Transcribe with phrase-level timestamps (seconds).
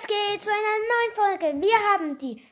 [0.00, 1.60] was geht zu einer neuen Folge?
[1.60, 2.42] Wir haben die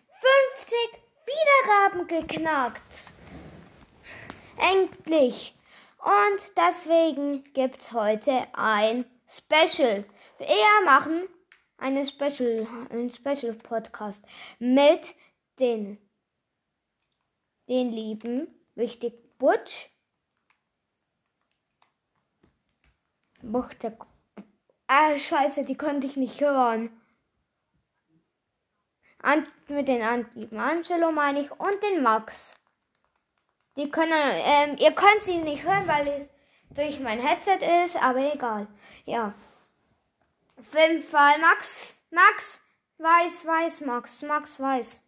[0.57, 0.79] 50
[1.27, 3.15] Wiedergaben geknackt.
[4.59, 5.55] Endlich.
[5.99, 10.05] Und deswegen gibt's heute ein Special.
[10.39, 11.23] Wir machen
[11.79, 14.27] eine Special, einen Special Podcast
[14.59, 15.15] mit
[15.59, 15.99] den,
[17.69, 19.91] den lieben, wichtig, Butch.
[23.41, 23.97] Buchte.
[24.87, 26.91] Ah, scheiße, die konnte ich nicht hören.
[29.23, 32.57] An, mit den Anlieben Angelo meine ich und den Max.
[33.77, 36.31] Die können, ähm, ihr könnt sie nicht hören, weil es
[36.71, 38.67] durch mein Headset ist, aber egal.
[39.05, 39.35] Ja.
[40.57, 42.65] Auf jeden Fall Max, Max,
[42.99, 45.03] weiß, weiß, Max, Max, weiß.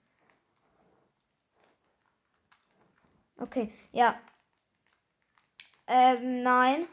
[3.39, 4.19] Okay, ja.
[5.87, 6.87] Ähm, nein.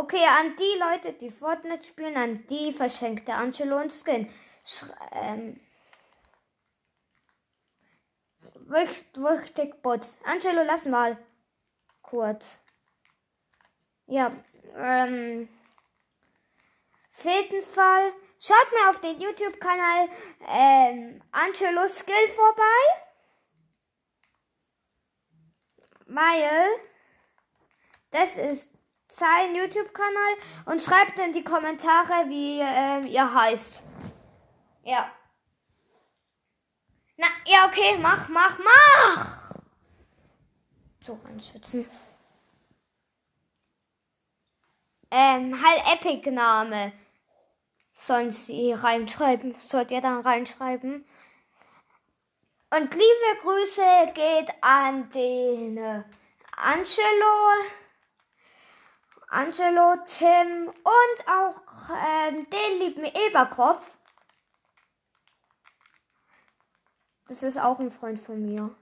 [0.00, 4.32] Okay, an die Leute, die Fortnite spielen, an die verschenkt der Angelo ein Skin.
[4.64, 5.60] Sch ähm.
[8.54, 10.16] Wichtig, Bots.
[10.24, 11.18] Angelo, lass mal.
[12.00, 12.58] Kurz.
[14.06, 14.32] Ja,
[14.74, 15.50] ähm.
[17.22, 18.14] Jeden Fall.
[18.38, 20.08] Schaut mal auf den YouTube-Kanal
[20.48, 22.80] ähm, Angelo Skill vorbei.
[26.06, 26.80] Weil
[28.10, 28.79] das ist
[29.10, 30.34] sein YouTube-Kanal
[30.66, 33.82] und schreibt in die Kommentare, wie äh, ihr heißt.
[34.84, 35.10] Ja.
[37.16, 39.40] Na, ja, okay, mach, mach, mach!
[41.04, 41.88] So reinschützen.
[45.10, 46.92] Ähm, halt Epic-Name.
[47.92, 51.04] Sonst ihr reinschreiben, sollt ihr dann reinschreiben.
[52.72, 56.04] Und liebe Grüße geht an den äh,
[56.56, 57.64] Angelo.
[59.32, 63.88] Angelo, Tim und auch äh, den lieben Eberkopf.
[67.28, 68.74] Das ist auch ein Freund von mir.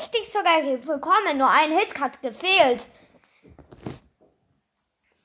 [0.00, 1.38] Ich dich sogar bekommen.
[1.38, 2.86] Nur ein Hit hat gefehlt.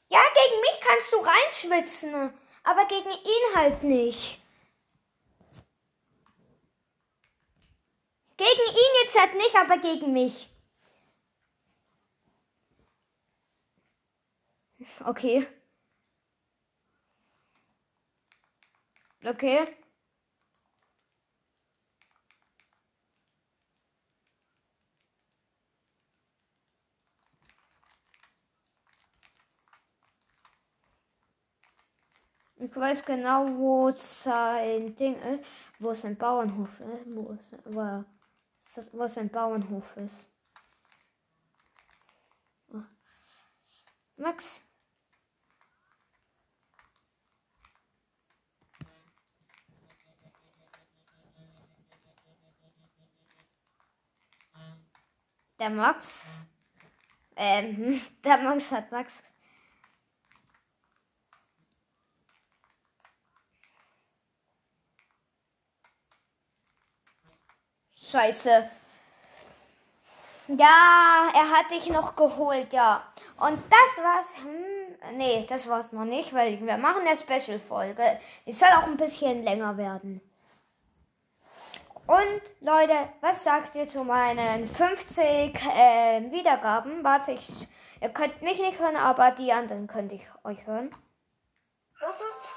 [0.10, 4.40] Ja, gegen mich kannst du reinschwitzen, aber gegen ihn halt nicht.
[8.38, 10.50] Gegen ihn jetzt halt nicht, aber gegen mich.
[15.06, 15.48] Okay.
[19.26, 19.66] Okay.
[32.74, 35.44] Ich weiß genau, wo sein Ding ist,
[35.78, 38.04] wo sein Bauernhof ist, wo, es, wo,
[38.94, 40.34] wo sein Bauernhof ist.
[44.18, 44.66] Max.
[55.60, 56.26] Der Max.
[57.36, 59.22] Ähm, der Max hat Max
[68.14, 68.70] Scheiße.
[70.50, 73.02] Ja, er hat dich noch geholt, ja.
[73.38, 74.36] Und das war's.
[74.38, 78.04] Hm, nee, das war's noch nicht, weil wir machen eine Special-Folge.
[78.46, 80.22] Die soll auch ein bisschen länger werden.
[82.06, 87.04] Und Leute, was sagt ihr zu meinen 50 äh, Wiedergaben?
[87.04, 87.68] Warte, ich,
[88.00, 90.92] ihr könnt mich nicht hören, aber die anderen könnt ich euch hören.
[92.00, 92.56] Was ist?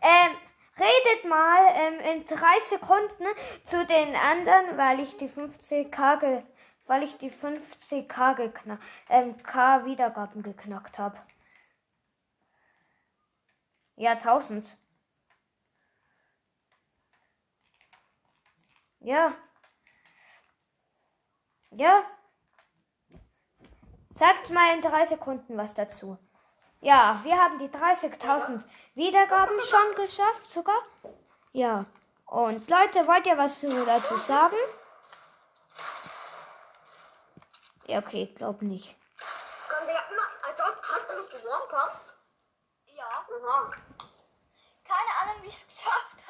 [0.00, 0.36] Ähm,
[0.78, 3.26] redet mal ähm, in drei Sekunden
[3.64, 6.42] zu den anderen, weil ich die 50k, ge
[6.86, 11.18] weil ich die 50k geknackt, ähm, K Wiedergaben geknackt habe.
[13.96, 14.76] Ja, 1000.
[19.00, 19.34] Ja.
[21.70, 22.02] Ja?
[24.08, 26.18] Sagt mal in drei Sekunden was dazu.
[26.84, 28.62] Ja, wir haben die 30.000
[28.94, 30.82] Wiedergaben schon geschafft, sogar.
[31.52, 31.86] Ja.
[32.26, 34.56] Und Leute, wollt ihr was dazu sagen?
[37.86, 38.96] Ja, okay, ich glaube nicht.
[40.42, 41.30] Als hast du mich
[41.70, 42.16] gehabt?
[42.84, 43.26] Ja.
[43.30, 43.70] Oha.
[44.84, 46.23] Keine Ahnung, wie es geschafft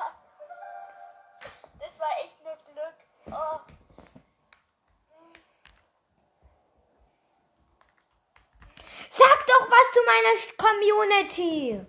[10.14, 11.80] meiner Community.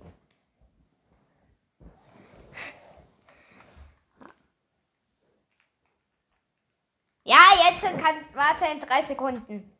[7.23, 7.37] Ja,
[7.67, 9.74] jetzt kannst warte in drei Sekunden.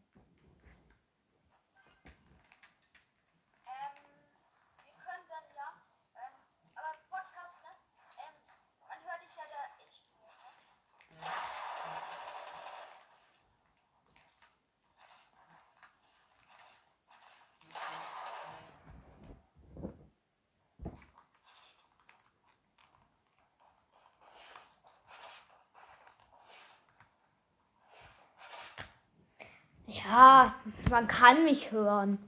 [30.07, 30.53] Ja,
[30.91, 32.19] man kann mich hören.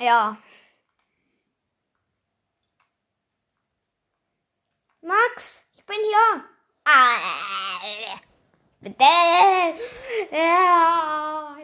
[0.00, 0.36] Ja.
[5.02, 6.44] Max, ich bin hier.
[6.84, 7.80] Ah,
[8.80, 9.04] bitte.
[10.32, 11.56] Ja.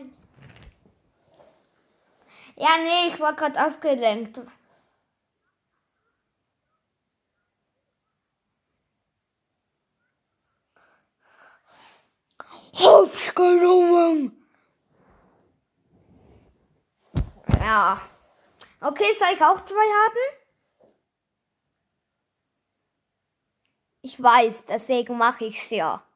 [2.56, 4.40] Ja, nee, ich war gerade abgelenkt.
[13.26, 14.32] Aufgenommen.
[17.60, 18.00] Ja.
[18.80, 20.44] Okay, soll ich auch zwei haben?
[24.02, 26.06] Ich weiß, deswegen mache ich's ja.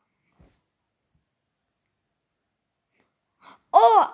[3.72, 4.04] Oh,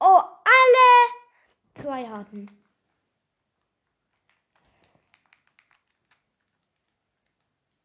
[0.00, 1.12] oh, alle
[1.74, 2.46] zwei hatten.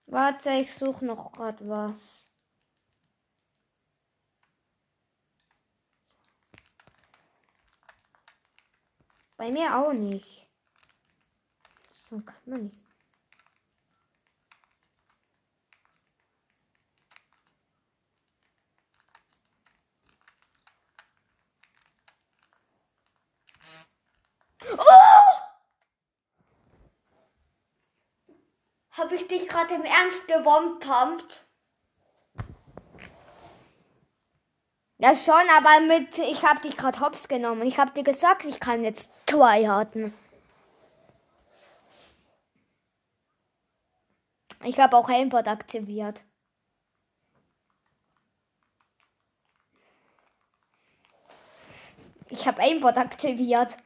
[0.08, 2.35] Warte, ich suche noch grad was.
[9.46, 10.48] Bei mir auch nicht.
[11.92, 12.80] So kann man nicht.
[24.68, 24.80] Oh!
[28.90, 31.45] Habe ich dich gerade im Ernst gebombt?
[35.06, 37.62] Ja schon, aber mit ich habe dich gerade hops genommen.
[37.68, 40.12] Ich habe dir gesagt, ich kann jetzt hatten.
[44.64, 46.24] Ich habe auch Aimbot aktiviert.
[52.30, 53.78] Ich habe Aimbot aktiviert.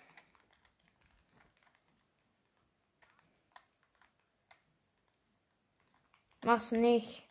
[6.46, 7.28] Mach's nicht.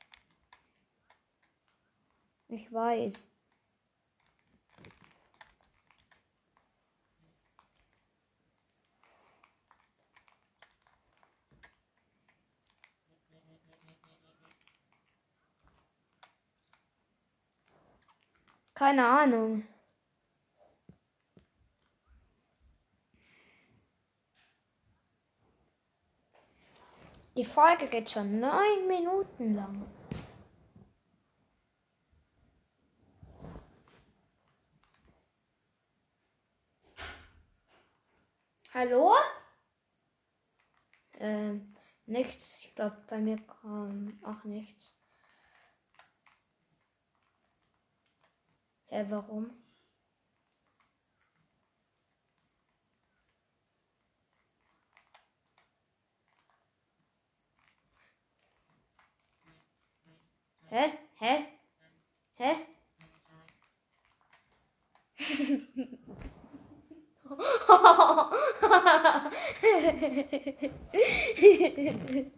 [2.49, 3.29] Ich weiß.
[18.79, 19.67] Keine Ahnung.
[27.37, 29.85] Die Folge geht schon neun Minuten lang.
[38.73, 39.17] Hallo?
[41.19, 41.75] Ähm,
[42.07, 42.61] nichts.
[42.63, 44.98] Ich glaube, bei mir kam auch nichts.
[48.91, 49.51] Hä, warum?
[60.71, 60.93] Hä?
[61.15, 61.43] Hä?
[62.39, 62.57] Hä?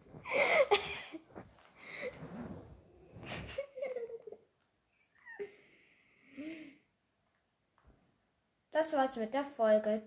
[8.91, 10.03] Das war's mit der Folge.